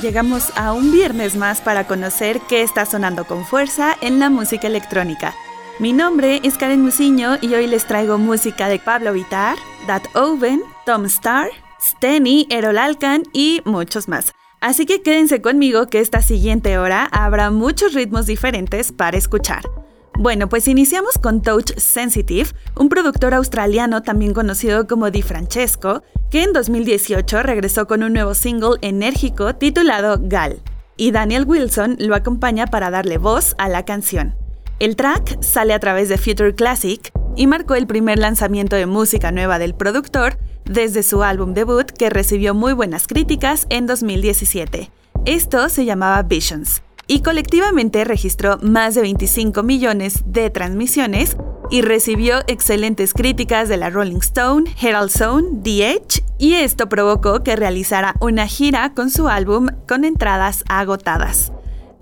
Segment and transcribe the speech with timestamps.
[0.00, 4.68] Llegamos a un viernes más para conocer qué está sonando con fuerza en la música
[4.68, 5.34] electrónica.
[5.80, 9.56] Mi nombre es Karen Musiño y hoy les traigo música de Pablo Vitar,
[9.88, 11.48] Dat Oven, Tom Starr,
[11.82, 14.32] Steny, Erol Alkan y muchos más.
[14.60, 19.62] Así que quédense conmigo que esta siguiente hora habrá muchos ritmos diferentes para escuchar.
[20.18, 26.42] Bueno, pues iniciamos con Touch Sensitive, un productor australiano también conocido como Di Francesco, que
[26.42, 30.62] en 2018 regresó con un nuevo single enérgico titulado Gal,
[30.96, 34.34] y Daniel Wilson lo acompaña para darle voz a la canción.
[34.78, 39.32] El track sale a través de Future Classic y marcó el primer lanzamiento de música
[39.32, 44.90] nueva del productor desde su álbum debut que recibió muy buenas críticas en 2017.
[45.26, 51.36] Esto se llamaba Visions y colectivamente registró más de 25 millones de transmisiones
[51.70, 57.42] y recibió excelentes críticas de la Rolling Stone, Herald Zone, The Edge, y esto provocó
[57.42, 61.52] que realizara una gira con su álbum con entradas agotadas.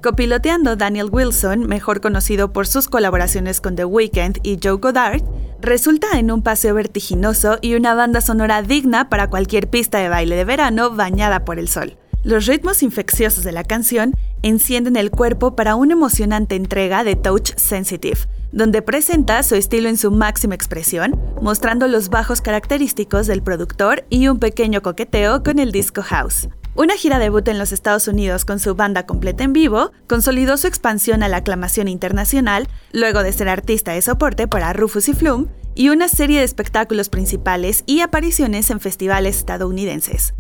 [0.03, 5.23] Copiloteando Daniel Wilson, mejor conocido por sus colaboraciones con The Weeknd y Joe Goddard,
[5.63, 10.37] resulta en un paseo vertiginoso y una banda sonora digna para cualquier pista de baile
[10.37, 11.97] de verano bañada por el sol.
[12.25, 17.55] Los ritmos infecciosos de la canción encienden el cuerpo para una emocionante entrega de Touch
[17.57, 18.19] Sensitive,
[18.51, 24.29] donde presenta su estilo en su máxima expresión, mostrando los bajos característicos del productor y
[24.29, 26.49] un pequeño coqueteo con el disco house.
[26.75, 30.67] Una gira debut en los Estados Unidos con su banda completa en vivo consolidó su
[30.67, 35.49] expansión a la aclamación internacional, luego de ser artista de soporte para Rufus y Flume,
[35.75, 40.33] y una serie de espectáculos principales y apariciones en festivales estadounidenses.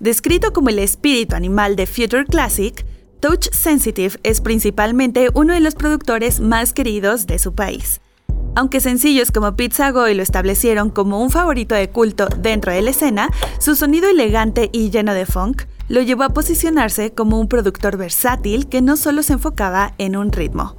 [0.00, 2.86] Descrito como el espíritu animal de Future Classic,
[3.20, 8.00] Touch Sensitive es principalmente uno de los productores más queridos de su país.
[8.54, 12.90] Aunque sencillos como Pizza Goy lo establecieron como un favorito de culto dentro de la
[12.90, 17.98] escena, su sonido elegante y lleno de funk lo llevó a posicionarse como un productor
[17.98, 20.76] versátil que no solo se enfocaba en un ritmo.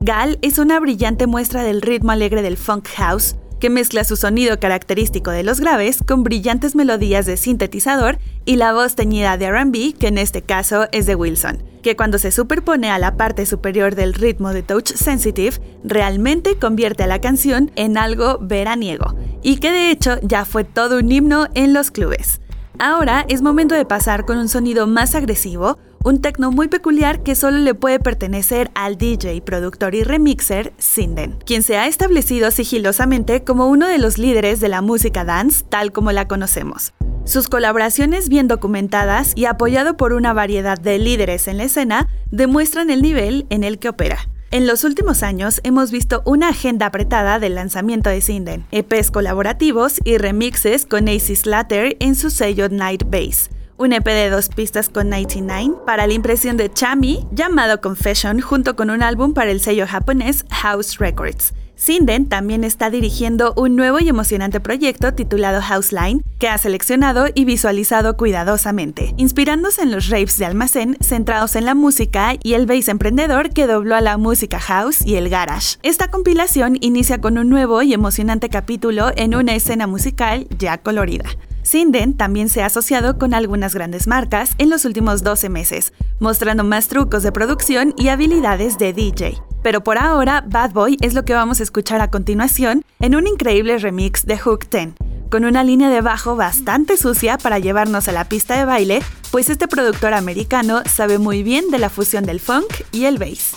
[0.00, 4.58] Gal es una brillante muestra del ritmo alegre del funk house, que mezcla su sonido
[4.58, 9.96] característico de los graves con brillantes melodías de sintetizador y la voz teñida de RB,
[9.96, 13.94] que en este caso es de Wilson, que cuando se superpone a la parte superior
[13.94, 19.14] del ritmo de Touch Sensitive, realmente convierte a la canción en algo veraniego,
[19.44, 22.40] y que de hecho ya fue todo un himno en los clubes.
[22.80, 27.34] Ahora es momento de pasar con un sonido más agresivo, un techno muy peculiar que
[27.34, 33.44] solo le puede pertenecer al DJ, productor y remixer Sinden, quien se ha establecido sigilosamente
[33.44, 36.92] como uno de los líderes de la música dance tal como la conocemos.
[37.24, 42.90] Sus colaboraciones bien documentadas y apoyado por una variedad de líderes en la escena demuestran
[42.90, 44.28] el nivel en el que opera.
[44.50, 49.98] En los últimos años hemos visto una agenda apretada del lanzamiento de Sinden, EPs colaborativos
[50.04, 54.88] y remixes con AC Slater en su sello Night Base un EP de dos pistas
[54.88, 59.60] con 99 para la impresión de Chami llamado Confession junto con un álbum para el
[59.60, 61.52] sello japonés House Records.
[61.74, 67.44] Sinden también está dirigiendo un nuevo y emocionante proyecto titulado Houseline, que ha seleccionado y
[67.44, 72.86] visualizado cuidadosamente, inspirándose en los raves de almacén centrados en la música y el bass
[72.86, 75.78] emprendedor que dobló a la música house y el garage.
[75.82, 81.30] Esta compilación inicia con un nuevo y emocionante capítulo en una escena musical ya colorida.
[81.72, 86.64] Sinden también se ha asociado con algunas grandes marcas en los últimos 12 meses, mostrando
[86.64, 89.40] más trucos de producción y habilidades de DJ.
[89.62, 93.26] Pero por ahora, Bad Boy es lo que vamos a escuchar a continuación en un
[93.26, 94.90] increíble remix de Hook 10,
[95.30, 99.48] con una línea de bajo bastante sucia para llevarnos a la pista de baile, pues
[99.48, 103.56] este productor americano sabe muy bien de la fusión del funk y el bass.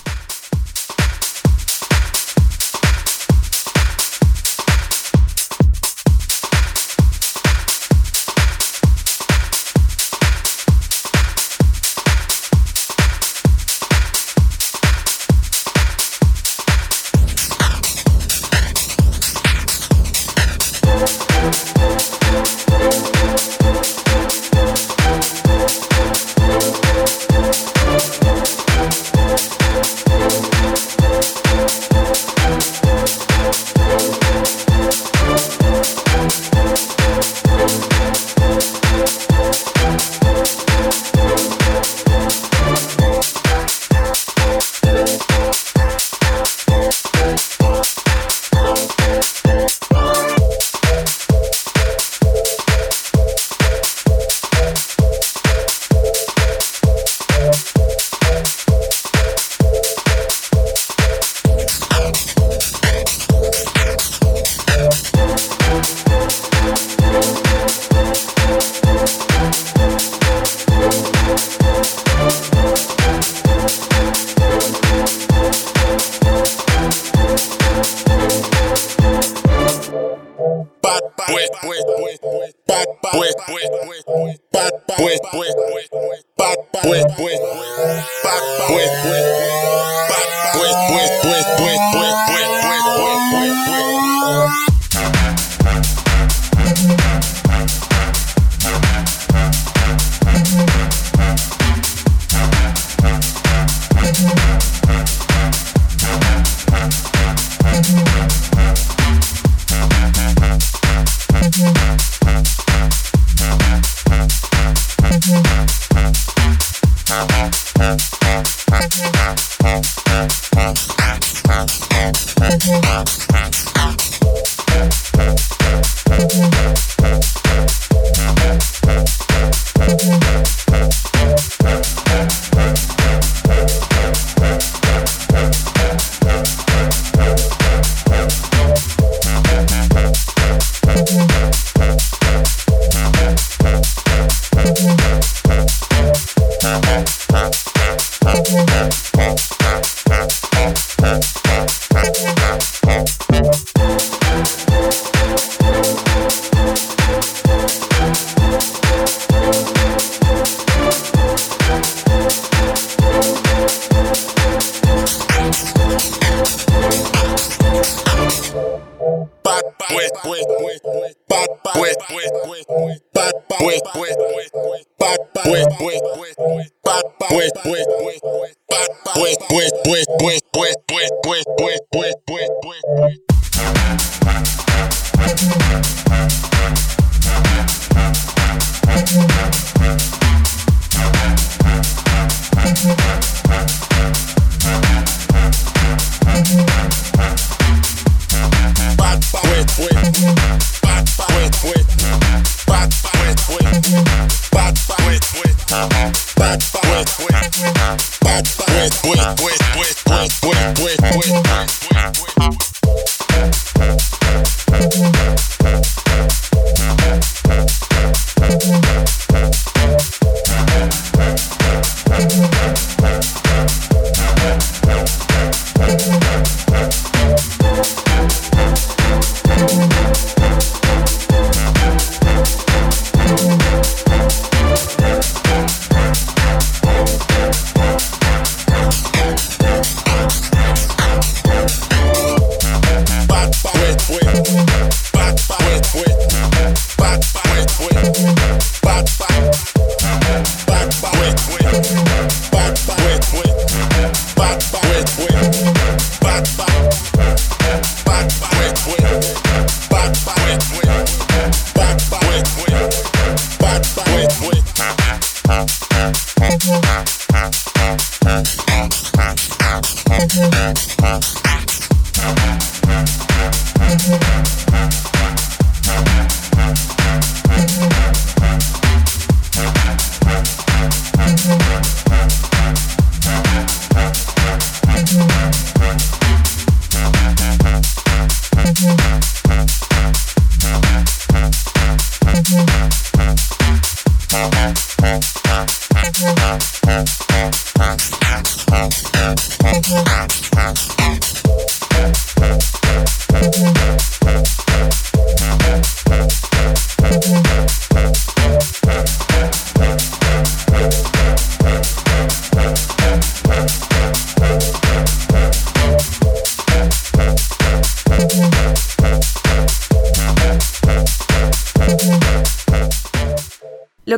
[181.58, 181.75] Lo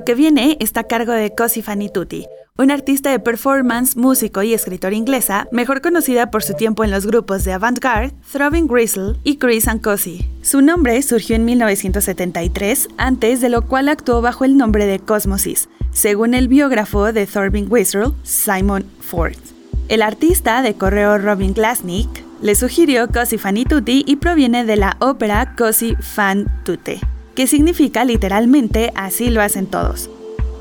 [0.09, 4.55] que viene está a cargo de Cosi Fanny Tutti, una artista de performance, músico y
[4.55, 9.37] escritora inglesa, mejor conocida por su tiempo en los grupos de Avant-Garde, Throbbing Gristle y
[9.37, 10.27] Chris and Cosi.
[10.41, 15.69] Su nombre surgió en 1973, antes de lo cual actuó bajo el nombre de Cosmosis,
[15.93, 19.37] según el biógrafo de Throbbing Gristle, Simon Ford.
[19.91, 24.97] El artista de correo Robin Glasnick le sugirió Cosi Fanny Tutti y proviene de la
[25.01, 26.99] ópera Cosi fan tutte
[27.39, 30.11] que significa literalmente así lo hacen todos.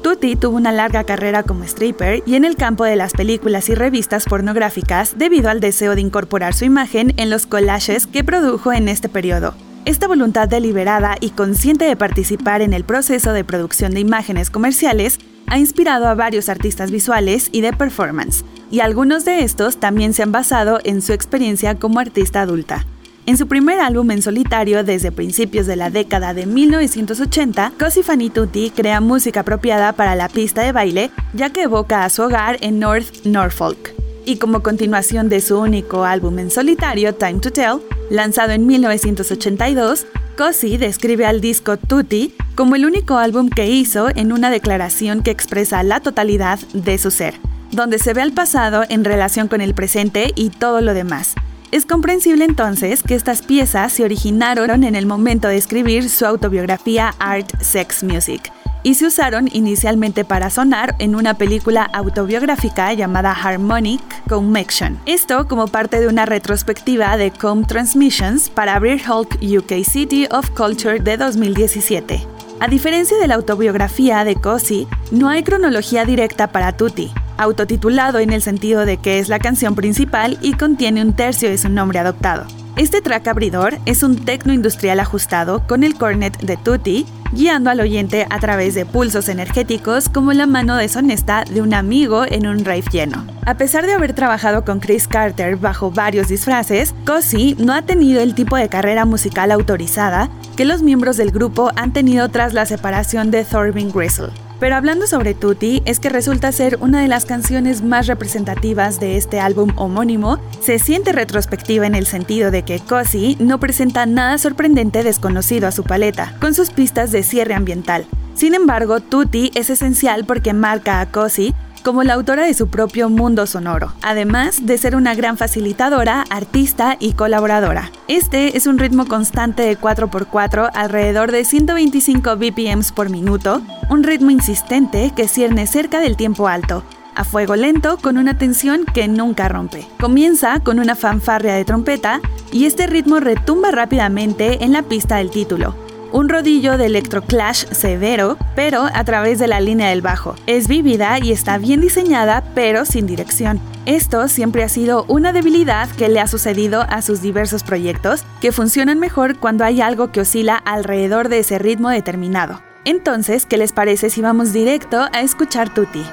[0.03, 3.73] Tutti tuvo una larga carrera como stripper y en el campo de las películas y
[3.73, 8.89] revistas pornográficas debido al deseo de incorporar su imagen en los collages que produjo en
[8.89, 9.55] este periodo.
[9.85, 15.17] Esta voluntad deliberada y consciente de participar en el proceso de producción de imágenes comerciales
[15.47, 20.21] ha inspirado a varios artistas visuales y de performance, y algunos de estos también se
[20.21, 22.85] han basado en su experiencia como artista adulta.
[23.27, 28.29] En su primer álbum en solitario desde principios de la década de 1980, Cosi Fanny
[28.29, 32.57] Tutti crea música apropiada para la pista de baile, ya que evoca a su hogar
[32.61, 33.93] en North Norfolk.
[34.23, 40.07] Y como continuación de su único álbum en solitario, Time to Tell, lanzado en 1982,
[40.37, 45.31] Cosi describe al disco Tutti como el único álbum que hizo en una declaración que
[45.31, 47.33] expresa la totalidad de su ser,
[47.73, 51.35] donde se ve al pasado en relación con el presente y todo lo demás
[51.71, 57.13] es comprensible entonces que estas piezas se originaron en el momento de escribir su autobiografía
[57.19, 58.51] Art, Sex, Music
[58.83, 64.97] y se usaron inicialmente para sonar en una película autobiográfica llamada Harmonic Connection.
[65.05, 70.51] Esto como parte de una retrospectiva de Com Transmissions para abrir Hulk UK City of
[70.51, 72.25] Culture de 2017.
[72.59, 78.31] A diferencia de la autobiografía de Cosi, no hay cronología directa para Tutti autotitulado en
[78.31, 81.99] el sentido de que es la canción principal y contiene un tercio de su nombre
[81.99, 82.45] adoptado.
[82.77, 87.79] Este track abridor es un tecno industrial ajustado con el cornet de Tutti, guiando al
[87.79, 92.63] oyente a través de pulsos energéticos como la mano deshonesta de un amigo en un
[92.63, 93.25] rave lleno.
[93.47, 98.21] A pesar de haber trabajado con Chris Carter bajo varios disfraces, Cosi no ha tenido
[98.21, 102.67] el tipo de carrera musical autorizada que los miembros del grupo han tenido tras la
[102.67, 104.46] separación de Thorben Gristle.
[104.59, 109.17] Pero hablando sobre Tutti, es que resulta ser una de las canciones más representativas de
[109.17, 114.37] este álbum homónimo, se siente retrospectiva en el sentido de que Cosi no presenta nada
[114.37, 118.05] sorprendente desconocido a su paleta, con sus pistas de cierre ambiental.
[118.33, 121.53] Sin embargo, Tutti es esencial porque marca a Cosi
[121.87, 126.97] como la autora de su propio mundo sonoro, además de ser una gran facilitadora, artista
[126.99, 127.91] y colaboradora.
[128.09, 134.31] Este es un ritmo constante de 4x4 alrededor de 125 BPMs por minuto, un ritmo
[134.31, 136.83] insistente que cierne cerca del tiempo alto,
[137.15, 139.87] a fuego lento con una tensión que nunca rompe.
[139.97, 142.19] Comienza con una fanfarria de trompeta
[142.51, 148.37] y este ritmo retumba rápidamente en la pista del título un rodillo de electroclash severo,
[148.55, 150.35] pero a través de la línea del bajo.
[150.45, 153.59] Es vívida y está bien diseñada, pero sin dirección.
[153.85, 158.51] Esto siempre ha sido una debilidad que le ha sucedido a sus diversos proyectos, que
[158.51, 162.61] funcionan mejor cuando hay algo que oscila alrededor de ese ritmo determinado.
[162.85, 166.03] Entonces, ¿qué les parece si vamos directo a escuchar Tutti?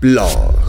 [0.00, 0.59] Blog.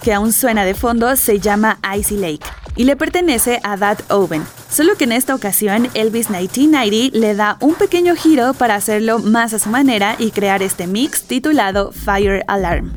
[0.00, 4.44] Que aún suena de fondo, se llama Icy Lake y le pertenece a That Oven.
[4.70, 9.54] Solo que en esta ocasión Elvis 1990 le da un pequeño giro para hacerlo más
[9.54, 12.92] a su manera y crear este mix titulado Fire Alarm.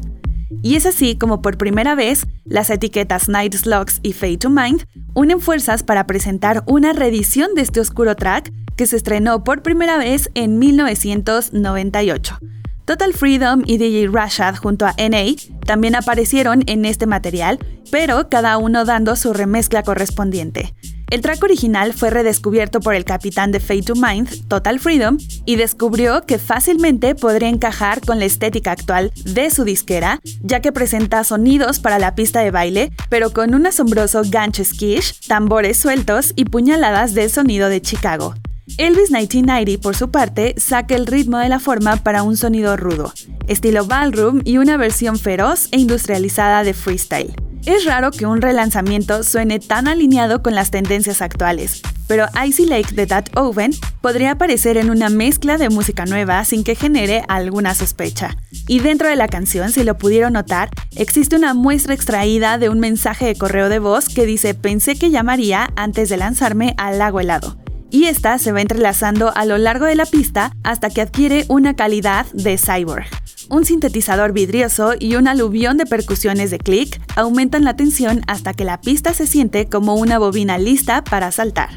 [0.62, 4.86] Y es así como por primera vez las etiquetas Night Slugs y Fade to Mind
[5.16, 9.98] unen fuerzas para presentar una reedición de este oscuro track que se estrenó por primera
[9.98, 12.38] vez en 1998.
[12.86, 15.36] Total Freedom y DJ Rashad junto a NA
[15.70, 17.60] también aparecieron en este material,
[17.92, 20.74] pero cada uno dando su remezcla correspondiente.
[21.12, 25.58] El track original fue redescubierto por el capitán de Fate to Mind, Total Freedom, y
[25.58, 31.24] descubrió que fácilmente podría encajar con la estética actual de su disquera, ya que presenta
[31.24, 36.46] sonidos para la pista de baile, pero con un asombroso gancho skish, tambores sueltos y
[36.46, 38.34] puñaladas del sonido de Chicago.
[38.78, 43.14] Elvis 1990, por su parte, saca el ritmo de la forma para un sonido rudo,
[43.48, 47.36] estilo ballroom y una versión feroz e industrializada de freestyle.
[47.66, 52.96] Es raro que un relanzamiento suene tan alineado con las tendencias actuales, pero Icy Lake
[52.96, 57.76] de That Oven podría aparecer en una mezcla de música nueva sin que genere alguna
[57.76, 58.38] sospecha.
[58.68, 62.80] Y dentro de la canción, si lo pudieron notar, existe una muestra extraída de un
[62.80, 67.20] mensaje de correo de voz que dice pensé que llamaría antes de lanzarme al lago
[67.20, 67.58] helado
[67.92, 71.76] y esta se va entrelazando a lo largo de la pista hasta que adquiere una
[71.76, 73.06] calidad de cyborg.
[73.50, 78.64] Un sintetizador vidrioso y un aluvión de percusiones de click aumentan la tensión hasta que
[78.64, 81.70] la pista se siente como una bobina lista para saltar.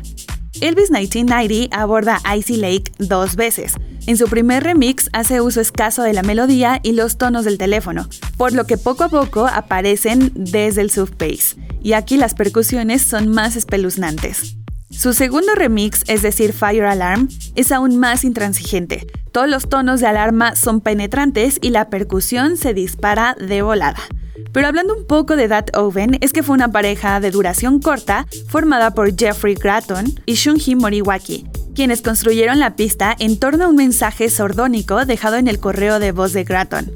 [0.60, 3.74] Elvis 1990 aborda Icy Lake dos veces,
[4.06, 8.08] En su primer remix hace uso escaso de la melodía y los tonos del teléfono,
[8.36, 13.02] por lo que poco a poco aparecen desde el sub bass, y aquí las percusiones
[13.02, 14.61] son más espeluznantes.
[14.92, 19.06] Su segundo remix, es decir, Fire Alarm, es aún más intransigente.
[19.32, 24.00] Todos los tonos de alarma son penetrantes y la percusión se dispara de volada.
[24.52, 28.26] Pero hablando un poco de That Oven, es que fue una pareja de duración corta
[28.48, 33.76] formada por Jeffrey Gratton y Shunji Moriwaki, quienes construyeron la pista en torno a un
[33.76, 36.92] mensaje sordónico dejado en el correo de voz de Gratton.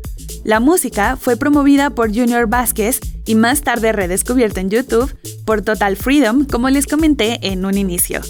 [0.46, 5.12] La música fue promovida por Junior Vázquez y más tarde redescubierta en YouTube
[5.44, 8.20] por Total Freedom, como les comenté en un inicio.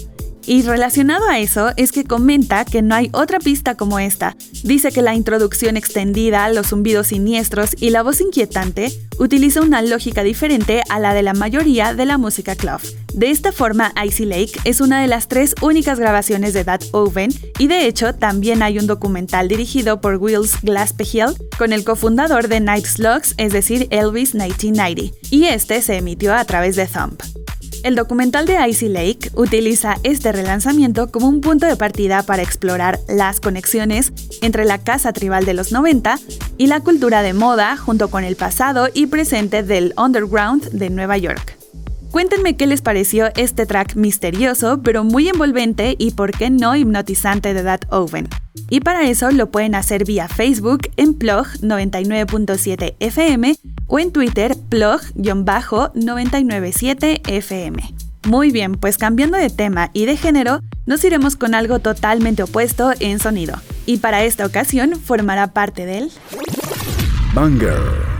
[0.47, 4.37] Y relacionado a eso es que comenta que no hay otra pista como esta.
[4.63, 10.23] Dice que la introducción extendida, los zumbidos siniestros y la voz inquietante utiliza una lógica
[10.23, 12.79] diferente a la de la mayoría de la música club.
[13.13, 17.31] De esta forma, Icy Lake es una de las tres únicas grabaciones de That Oven
[17.59, 22.61] y de hecho también hay un documental dirigido por Wills Glaspehill con el cofundador de
[22.61, 27.21] Night Slugs, es decir, Elvis 1990, y este se emitió a través de Thump.
[27.83, 32.99] El documental de Icy Lake utiliza este relanzamiento como un punto de partida para explorar
[33.07, 34.11] las conexiones
[34.41, 36.19] entre la casa tribal de los 90
[36.57, 41.17] y la cultura de moda junto con el pasado y presente del underground de Nueva
[41.17, 41.56] York.
[42.11, 47.53] Cuéntenme qué les pareció este track misterioso, pero muy envolvente y por qué no hipnotizante
[47.53, 48.29] de That Oven.
[48.69, 53.55] Y para eso lo pueden hacer vía Facebook en Plog 99.7 FM
[53.87, 57.93] o en Twitter plog-997 FM.
[58.25, 62.91] Muy bien, pues cambiando de tema y de género, nos iremos con algo totalmente opuesto
[62.99, 63.55] en sonido.
[63.85, 66.11] Y para esta ocasión formará parte del...
[67.33, 68.16] Banger.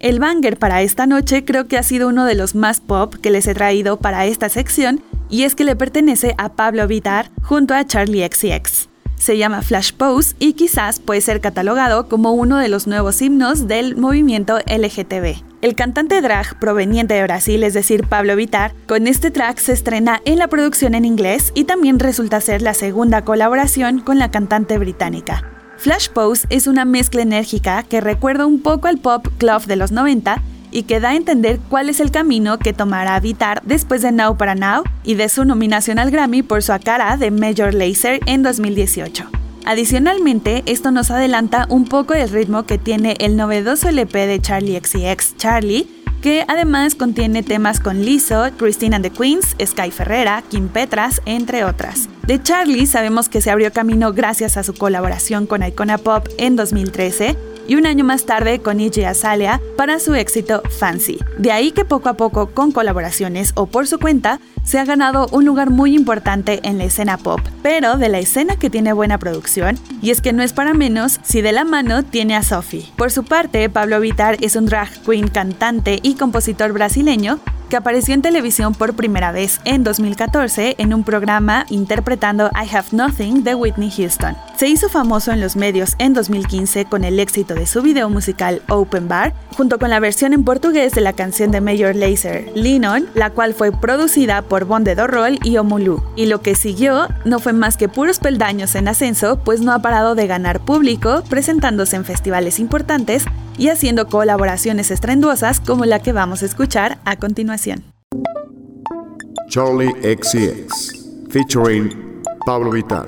[0.00, 3.30] El banger para esta noche creo que ha sido uno de los más pop que
[3.30, 7.74] les he traído para esta sección y es que le pertenece a Pablo Vitar junto
[7.74, 8.88] a Charlie XCX.
[9.16, 13.68] Se llama Flash Pose y quizás puede ser catalogado como uno de los nuevos himnos
[13.68, 15.42] del movimiento LGTB.
[15.60, 20.22] El cantante drag proveniente de Brasil, es decir, Pablo Vitar, con este track se estrena
[20.24, 24.78] en la producción en inglés y también resulta ser la segunda colaboración con la cantante
[24.78, 25.59] británica.
[25.80, 29.92] Flash Pose es una mezcla enérgica que recuerda un poco al pop club de los
[29.92, 34.12] 90 y que da a entender cuál es el camino que tomará Vitar después de
[34.12, 38.20] Now para Now y de su nominación al Grammy por su cara de Major Lazer
[38.26, 39.30] en 2018.
[39.64, 44.78] Adicionalmente, esto nos adelanta un poco el ritmo que tiene el novedoso LP de Charlie
[44.78, 45.88] XCX Charlie,
[46.20, 51.64] que además contiene temas con Lizzo, Christine and the Queens, Sky Ferrera, Kim Petras, entre
[51.64, 52.08] otras.
[52.26, 56.56] De Charlie sabemos que se abrió camino gracias a su colaboración con Icona Pop en
[56.56, 57.36] 2013
[57.70, 61.20] y un año más tarde con Iggy Azalea para su éxito Fancy.
[61.38, 65.28] De ahí que poco a poco, con colaboraciones o por su cuenta, se ha ganado
[65.30, 69.18] un lugar muy importante en la escena pop, pero de la escena que tiene buena
[69.18, 72.90] producción, y es que no es para menos si de la mano tiene a Sophie.
[72.96, 77.38] Por su parte, Pablo Vitar es un drag queen cantante y compositor brasileño
[77.70, 82.88] que apareció en televisión por primera vez en 2014 en un programa interpretando I Have
[82.90, 84.36] Nothing de Whitney Houston.
[84.56, 88.60] Se hizo famoso en los medios en 2015 con el éxito de su video musical
[88.68, 93.06] Open Bar, junto con la versión en portugués de la canción de Major Lazer, Lean
[93.14, 96.02] la cual fue producida por Bonde do Roll y Omulu.
[96.16, 99.78] Y lo que siguió no fue más que puros peldaños en ascenso, pues no ha
[99.78, 103.24] parado de ganar público, presentándose en festivales importantes
[103.56, 107.59] y haciendo colaboraciones estrenduosas como la que vamos a escuchar a continuación.
[109.50, 113.06] Charlie XCX, featuring Pablo Vitar,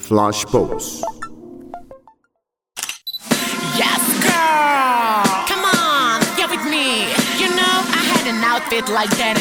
[0.00, 1.02] Flash Pose.
[3.80, 5.24] Yes, girl!
[5.48, 7.08] Come on, get with me.
[7.40, 9.38] You know, I had an outfit like that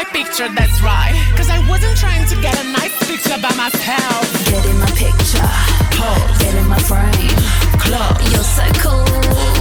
[0.00, 1.12] my picture, that's right.
[1.36, 4.24] Cause I wasn't trying to get a nice picture by myself.
[4.46, 5.48] Get in my picture.
[5.92, 6.38] Pose.
[6.38, 7.36] Get in my frame.
[7.78, 8.32] Close.
[8.32, 9.59] You're so cool.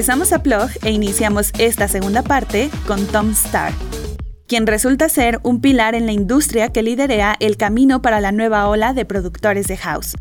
[0.00, 3.74] Regresamos a Plug e iniciamos esta segunda parte con Tom Starr,
[4.48, 8.66] quien resulta ser un pilar en la industria que liderea el camino para la nueva
[8.66, 10.14] ola de productores de house.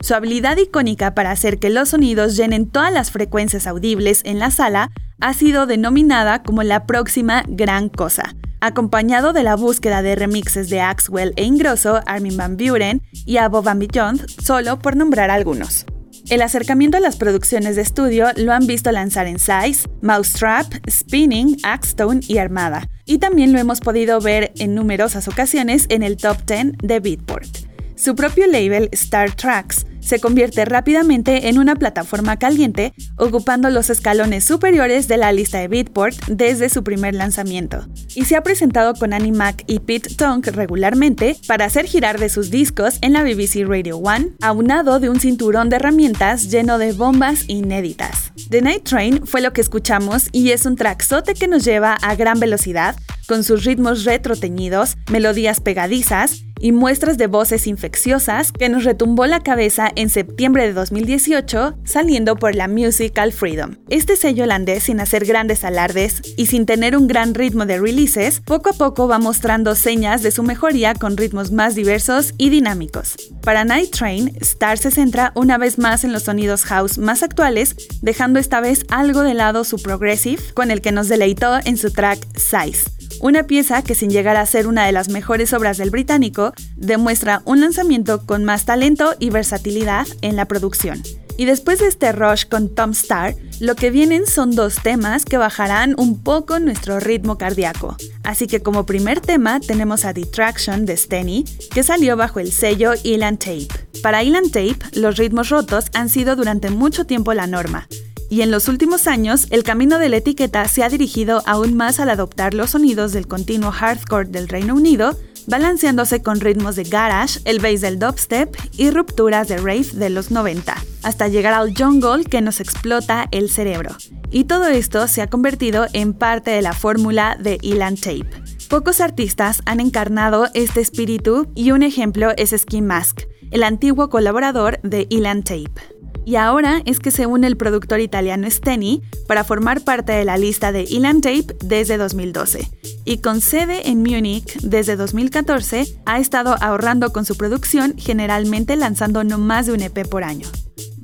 [0.00, 4.50] Su habilidad icónica para hacer que los sonidos llenen todas las frecuencias audibles en la
[4.50, 10.70] sala ha sido denominada como la próxima gran cosa, acompañado de la búsqueda de remixes
[10.70, 15.84] de Axwell e Ingrosso, Armin van Buren y Abo van Beyond, solo por nombrar algunos.
[16.28, 21.56] El acercamiento a las producciones de estudio lo han visto lanzar en Size, Mousetrap, Spinning,
[21.62, 26.38] Axstone y Armada, y también lo hemos podido ver en numerosas ocasiones en el top
[26.44, 27.75] 10 de Beatport.
[27.96, 34.44] Su propio label, Star Tracks, se convierte rápidamente en una plataforma caliente, ocupando los escalones
[34.44, 37.88] superiores de la lista de Beatport desde su primer lanzamiento.
[38.14, 42.28] Y se ha presentado con Annie Mac y Pete Tong regularmente para hacer girar de
[42.28, 46.92] sus discos en la BBC Radio 1, aunado de un cinturón de herramientas lleno de
[46.92, 48.32] bombas inéditas.
[48.50, 52.14] The Night Train fue lo que escuchamos y es un traxote que nos lleva a
[52.14, 52.94] gran velocidad,
[53.26, 59.26] con sus ritmos retro teñidos, melodías pegadizas y muestras de voces infecciosas que nos retumbó
[59.26, 63.76] la cabeza en septiembre de 2018 saliendo por la Musical Freedom.
[63.88, 68.40] Este sello holandés sin hacer grandes alardes y sin tener un gran ritmo de releases,
[68.40, 73.16] poco a poco va mostrando señas de su mejoría con ritmos más diversos y dinámicos.
[73.42, 77.76] Para Night Train, Star se centra una vez más en los sonidos house más actuales,
[78.02, 81.90] dejando esta vez algo de lado su progressive con el que nos deleitó en su
[81.90, 82.95] track Size.
[83.20, 87.42] Una pieza que sin llegar a ser una de las mejores obras del británico, demuestra
[87.44, 91.02] un lanzamiento con más talento y versatilidad en la producción.
[91.38, 95.36] Y después de este rush con Tom Starr, lo que vienen son dos temas que
[95.38, 97.96] bajarán un poco nuestro ritmo cardíaco.
[98.22, 102.92] Así que como primer tema tenemos a Detraction de Steny, que salió bajo el sello
[103.04, 103.68] Elan Tape.
[104.02, 107.86] Para Elan Tape, los ritmos rotos han sido durante mucho tiempo la norma,
[108.28, 112.00] y en los últimos años el camino de la etiqueta se ha dirigido aún más
[112.00, 115.16] al adoptar los sonidos del continuo hardcore del Reino Unido,
[115.46, 120.30] balanceándose con ritmos de garage, el bass del dubstep y rupturas de rave de los
[120.30, 123.96] 90, hasta llegar al jungle que nos explota el cerebro.
[124.30, 128.28] Y todo esto se ha convertido en parte de la fórmula de Elan Tape.
[128.68, 133.22] Pocos artistas han encarnado este espíritu y un ejemplo es Skin Mask,
[133.52, 135.95] el antiguo colaborador de Elan Tape.
[136.26, 140.36] Y ahora es que se une el productor italiano Steny para formar parte de la
[140.36, 142.68] lista de Elan Tape desde 2012.
[143.04, 149.22] Y con sede en Múnich desde 2014, ha estado ahorrando con su producción, generalmente lanzando
[149.22, 150.48] no más de un EP por año.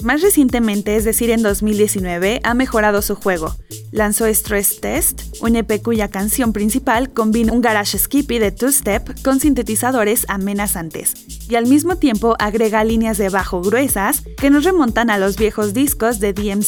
[0.03, 3.55] Más recientemente, es decir, en 2019, ha mejorado su juego.
[3.93, 9.39] Lanzó Stress Test, un EP cuya canción principal combina un garage skippy de two-step con
[9.39, 11.15] sintetizadores amenazantes,
[11.49, 15.73] y al mismo tiempo agrega líneas de bajo gruesas que nos remontan a los viejos
[15.73, 16.63] discos de DM.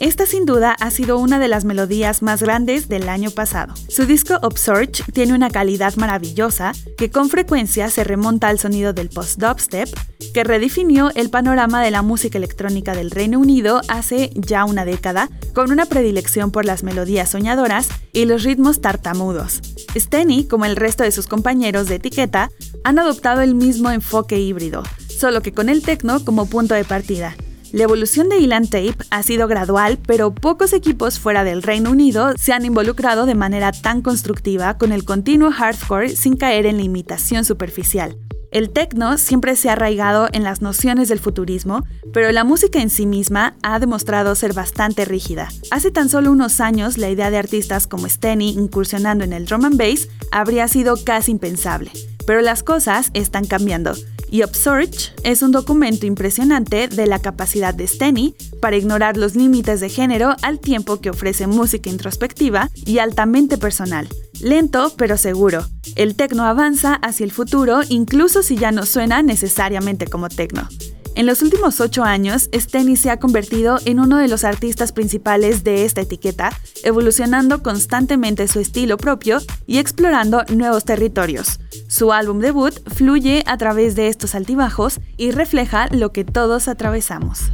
[0.00, 3.74] Esta sin duda ha sido una de las melodías más grandes del año pasado.
[3.88, 9.10] Su disco Upsurge tiene una calidad maravillosa que con frecuencia se remonta al sonido del
[9.10, 9.88] post-dubstep,
[10.32, 15.30] que redefinió el panorama de la música electrónica del Reino Unido hace ya una década,
[15.54, 19.62] con una predilección por las melodías soñadoras y los ritmos tartamudos.
[19.96, 22.50] Steny, como el resto de sus compañeros de etiqueta,
[22.84, 27.34] han adoptado el mismo enfoque híbrido, solo que con el techno como punto de partida.
[27.72, 32.34] La evolución de Elan Tape ha sido gradual, pero pocos equipos fuera del Reino Unido
[32.36, 36.82] se han involucrado de manera tan constructiva con el continuo hardcore sin caer en la
[36.82, 38.18] imitación superficial.
[38.50, 42.90] El techno siempre se ha arraigado en las nociones del futurismo, pero la música en
[42.90, 45.48] sí misma ha demostrado ser bastante rígida.
[45.70, 49.66] Hace tan solo unos años, la idea de artistas como Steny incursionando en el drum
[49.66, 51.92] and bass habría sido casi impensable,
[52.26, 53.94] pero las cosas están cambiando
[54.30, 59.80] y Upsurge es un documento impresionante de la capacidad de Steny para ignorar los límites
[59.80, 64.08] de género al tiempo que ofrece música introspectiva y altamente personal.
[64.40, 65.66] Lento pero seguro.
[65.96, 70.68] El tecno avanza hacia el futuro incluso si ya no suena necesariamente como tecno.
[71.16, 75.64] En los últimos ocho años, Steny se ha convertido en uno de los artistas principales
[75.64, 76.52] de esta etiqueta,
[76.84, 81.58] evolucionando constantemente su estilo propio y explorando nuevos territorios.
[81.88, 87.50] Su álbum debut fluye a través de estos altibajos y refleja lo que todos atravesamos.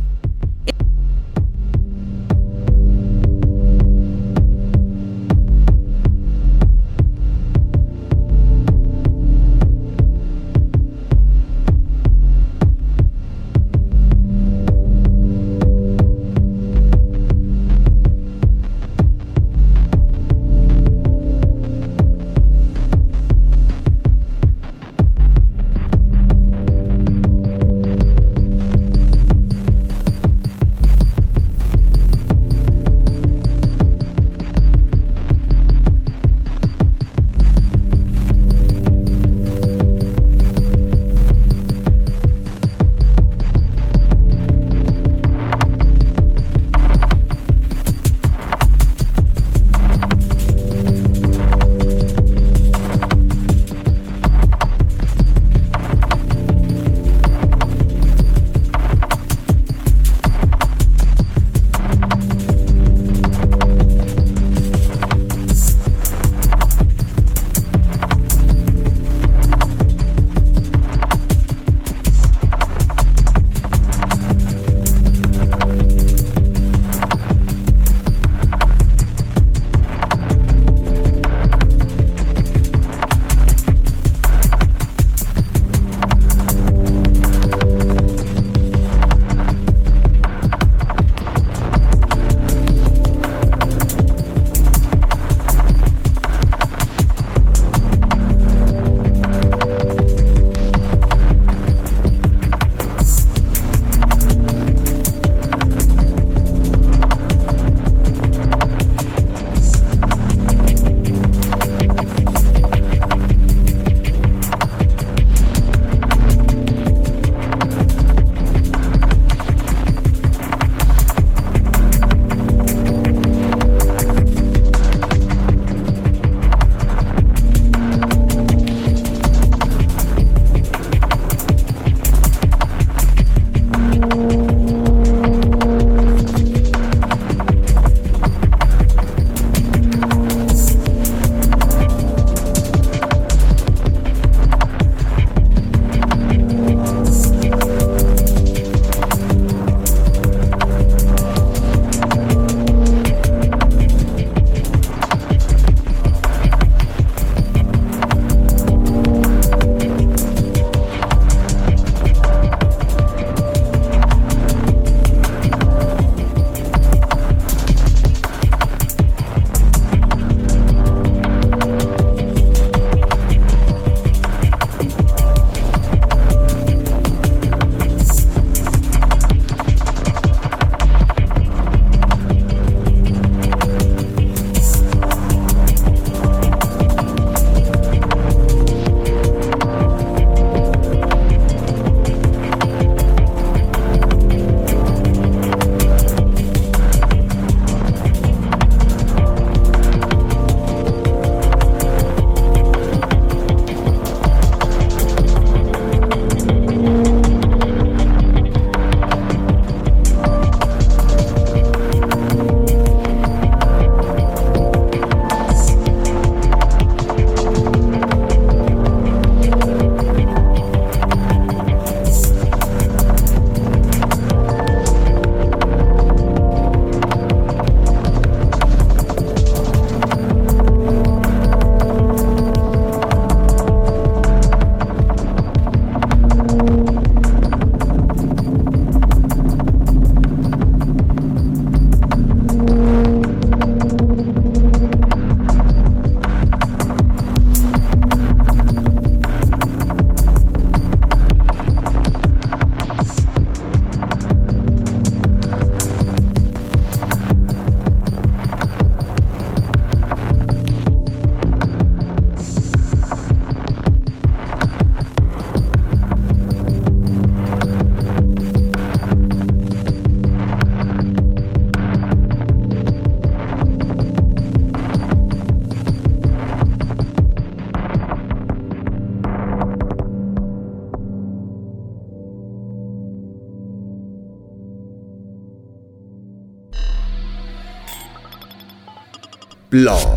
[289.76, 290.15] Blog.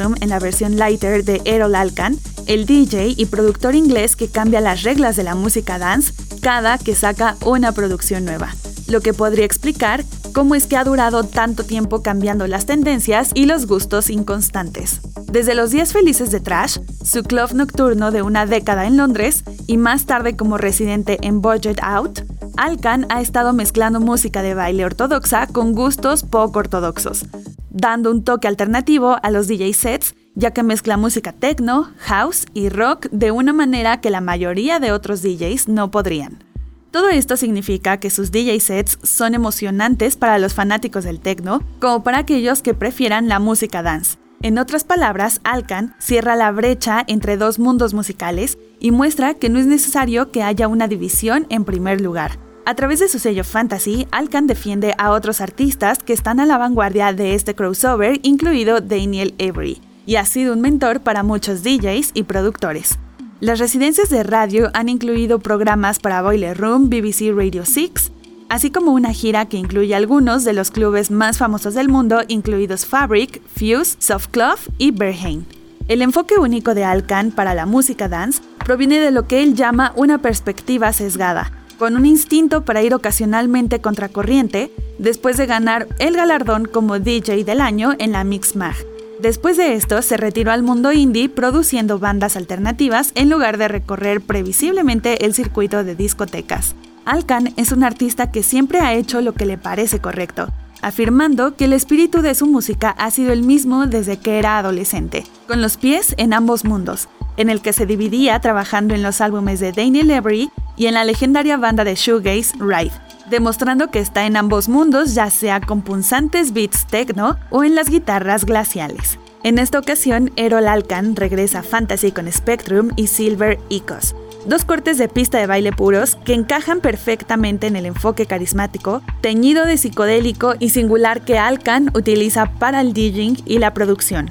[0.00, 4.82] En la versión lighter de Errol Alkan, el DJ y productor inglés que cambia las
[4.82, 8.54] reglas de la música dance cada que saca una producción nueva,
[8.88, 13.44] lo que podría explicar cómo es que ha durado tanto tiempo cambiando las tendencias y
[13.44, 15.00] los gustos inconstantes.
[15.30, 19.76] Desde los días felices de Trash, su club nocturno de una década en Londres y
[19.76, 22.20] más tarde como residente en Budget Out,
[22.56, 27.26] Alkan ha estado mezclando música de baile ortodoxa con gustos poco ortodoxos,
[27.70, 32.68] dando un toque alternativo a los DJ sets, ya que mezcla música techno, house y
[32.68, 36.44] rock de una manera que la mayoría de otros DJs no podrían.
[36.90, 42.02] Todo esto significa que sus DJ sets son emocionantes para los fanáticos del techno, como
[42.02, 44.18] para aquellos que prefieran la música dance.
[44.42, 49.58] En otras palabras, Alkan cierra la brecha entre dos mundos musicales y muestra que no
[49.58, 52.38] es necesario que haya una división en primer lugar.
[52.66, 56.58] A través de su sello Fantasy, Alkan defiende a otros artistas que están a la
[56.58, 62.10] vanguardia de este crossover, incluido Daniel Avery, y ha sido un mentor para muchos DJs
[62.14, 62.98] y productores.
[63.40, 68.12] Las residencias de radio han incluido programas para Boiler Room, BBC Radio 6,
[68.50, 72.84] así como una gira que incluye algunos de los clubes más famosos del mundo, incluidos
[72.84, 75.44] Fabric, Fuse, Soft Club y Berheim.
[75.88, 79.92] El enfoque único de Alkan para la música dance proviene de lo que él llama
[79.96, 81.50] una perspectiva sesgada,
[81.80, 87.62] con un instinto para ir ocasionalmente contracorriente, después de ganar el galardón como DJ del
[87.62, 88.76] año en la Mix Mag.
[89.18, 94.20] Después de esto, se retiró al mundo indie produciendo bandas alternativas en lugar de recorrer
[94.20, 96.74] previsiblemente el circuito de discotecas.
[97.06, 100.52] Alkan es un artista que siempre ha hecho lo que le parece correcto,
[100.82, 105.24] afirmando que el espíritu de su música ha sido el mismo desde que era adolescente,
[105.48, 107.08] con los pies en ambos mundos,
[107.40, 111.04] en el que se dividía trabajando en los álbumes de Daniel Avery y en la
[111.04, 112.92] legendaria banda de shoegaze Ride,
[113.30, 117.88] demostrando que está en ambos mundos ya sea con punzantes beats techno o en las
[117.88, 119.18] guitarras glaciales.
[119.42, 124.14] En esta ocasión, Erol Alkan regresa a Fantasy con Spectrum y Silver Ecos,
[124.46, 129.66] Dos cortes de pista de baile puros que encajan perfectamente en el enfoque carismático, teñido
[129.66, 134.30] de psicodélico y singular que Alkan utiliza para el DJing y la producción.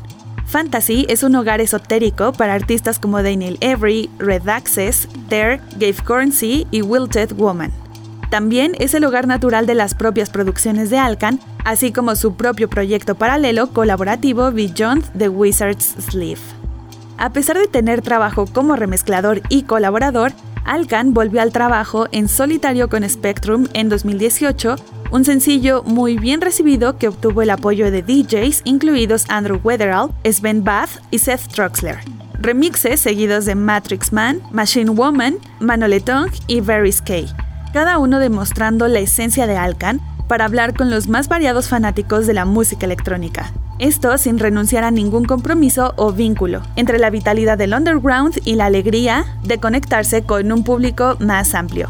[0.50, 6.66] Fantasy es un hogar esotérico para artistas como Daniel Avery, Red Access, Ter, Gabe Currency
[6.72, 7.72] y Wilted Woman.
[8.32, 12.68] También es el hogar natural de las propias producciones de Alkan, así como su propio
[12.68, 16.42] proyecto paralelo colaborativo Beyond the Wizard's Sleeve.
[17.20, 20.32] A pesar de tener trabajo como remezclador y colaborador,
[20.66, 24.76] Alkan volvió al trabajo en solitario con Spectrum en 2018,
[25.12, 30.64] un sencillo muy bien recibido que obtuvo el apoyo de DJs incluidos Andrew Weatherall, Sven
[30.64, 32.00] Bath y Seth Troxler.
[32.42, 37.28] Remixes seguidos de Matrix Man, Machine Woman, Manoletong y Very Skay,
[37.74, 42.34] cada uno demostrando la esencia de Alkan para hablar con los más variados fanáticos de
[42.34, 43.52] la música electrónica.
[43.80, 48.66] Esto sin renunciar a ningún compromiso o vínculo entre la vitalidad del underground y la
[48.66, 51.90] alegría de conectarse con un público más amplio.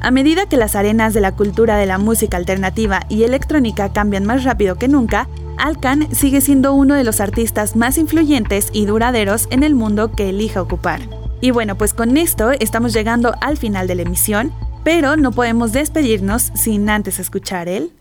[0.00, 4.24] A medida que las arenas de la cultura de la música alternativa y electrónica cambian
[4.24, 9.46] más rápido que nunca, Alkan sigue siendo uno de los artistas más influyentes y duraderos
[9.50, 11.00] en el mundo que elija ocupar.
[11.40, 14.52] Y bueno, pues con esto estamos llegando al final de la emisión,
[14.82, 17.92] pero no podemos despedirnos sin antes escuchar el...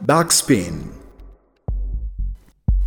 [0.00, 0.97] Backspin.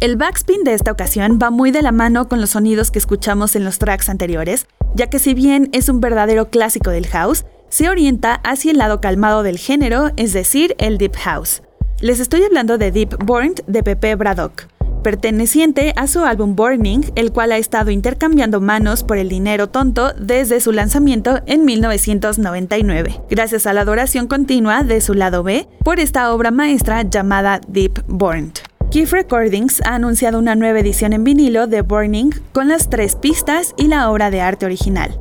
[0.01, 3.55] El backspin de esta ocasión va muy de la mano con los sonidos que escuchamos
[3.55, 7.87] en los tracks anteriores, ya que si bien es un verdadero clásico del house, se
[7.87, 11.61] orienta hacia el lado calmado del género, es decir, el deep house.
[11.99, 14.63] Les estoy hablando de Deep Burned de Pepe Braddock,
[15.03, 20.13] perteneciente a su álbum Burning, el cual ha estado intercambiando manos por el dinero tonto
[20.13, 25.99] desde su lanzamiento en 1999, gracias a la adoración continua de su lado B por
[25.99, 28.70] esta obra maestra llamada Deep Burned.
[28.91, 33.73] Keith Recordings ha anunciado una nueva edición en vinilo de Burning con las tres pistas
[33.77, 35.17] y la obra de arte original.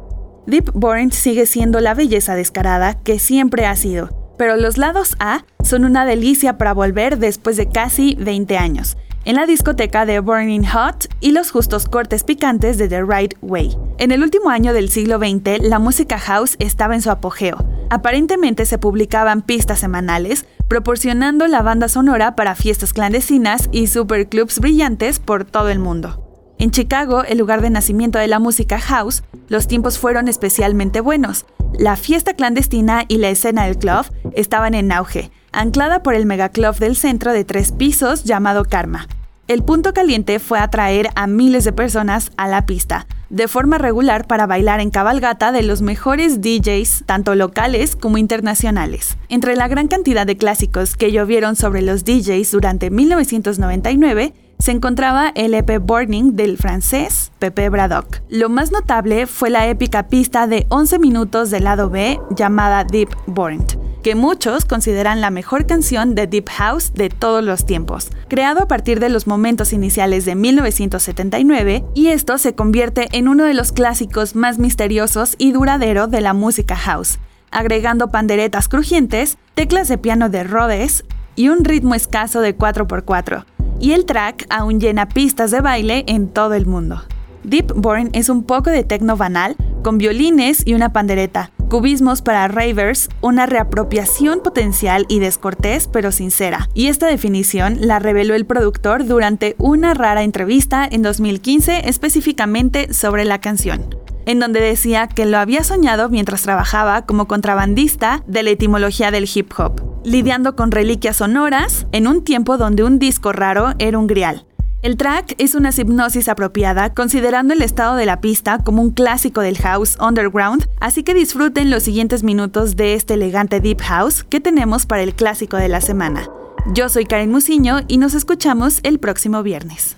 [0.48, 5.44] Deep Burned sigue siendo la belleza descarada que siempre ha sido, pero los lados A
[5.62, 10.64] son una delicia para volver después de casi 20 años, en la discoteca de Burning
[10.64, 13.78] Hot y los justos cortes picantes de The Right Way.
[13.98, 17.64] En el último año del siglo XX, la música house estaba en su apogeo.
[17.88, 25.18] Aparentemente se publicaban pistas semanales, proporcionando la banda sonora para fiestas clandestinas y superclubs brillantes
[25.18, 26.54] por todo el mundo.
[26.60, 31.44] En Chicago, el lugar de nacimiento de la música house, los tiempos fueron especialmente buenos.
[31.76, 34.06] La fiesta clandestina y la escena del club
[34.36, 39.08] estaban en auge, anclada por el megaclub del centro de tres pisos llamado Karma.
[39.48, 44.26] El punto caliente fue atraer a miles de personas a la pista, de forma regular
[44.26, 49.16] para bailar en cabalgata de los mejores DJs, tanto locales como internacionales.
[49.28, 55.32] Entre la gran cantidad de clásicos que llovieron sobre los DJs durante 1999, se encontraba
[55.34, 58.20] el EP Burning del francés Pepe Braddock.
[58.28, 63.08] Lo más notable fue la épica pista de 11 minutos del lado B llamada Deep
[63.26, 68.62] Burned que muchos consideran la mejor canción de Deep House de todos los tiempos, creado
[68.62, 73.52] a partir de los momentos iniciales de 1979, y esto se convierte en uno de
[73.52, 77.18] los clásicos más misteriosos y duradero de la música house,
[77.50, 81.04] agregando panderetas crujientes, teclas de piano de Rhodes
[81.36, 83.44] y un ritmo escaso de 4x4,
[83.80, 87.02] y el track aún llena pistas de baile en todo el mundo.
[87.42, 92.46] Deep Burn es un poco de techno banal, con violines y una pandereta, cubismos para
[92.48, 96.68] ravers, una reapropiación potencial y descortés pero sincera.
[96.74, 103.24] Y esta definición la reveló el productor durante una rara entrevista en 2015 específicamente sobre
[103.24, 103.99] la canción
[104.30, 109.28] en donde decía que lo había soñado mientras trabajaba como contrabandista de la etimología del
[109.32, 114.06] hip hop, lidiando con reliquias sonoras en un tiempo donde un disco raro era un
[114.06, 114.46] grial.
[114.82, 119.40] El track es una hipnosis apropiada, considerando el estado de la pista como un clásico
[119.40, 124.40] del house underground, así que disfruten los siguientes minutos de este elegante deep house que
[124.40, 126.30] tenemos para el clásico de la semana.
[126.72, 129.96] Yo soy Karen Musiño y nos escuchamos el próximo viernes.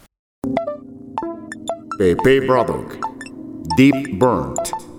[1.99, 3.12] Pepe Braddock,
[3.77, 4.92] Deep Burnt.